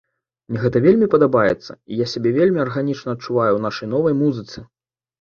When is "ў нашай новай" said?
3.55-4.21